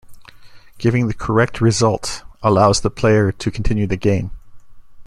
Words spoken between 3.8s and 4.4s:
the game.